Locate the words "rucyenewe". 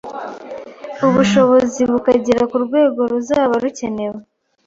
3.63-4.19